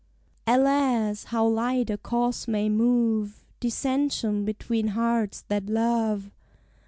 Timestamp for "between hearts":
4.45-5.41